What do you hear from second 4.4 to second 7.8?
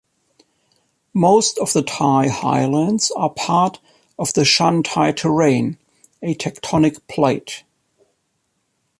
Shan-Thai Terrane, a tectonic plate.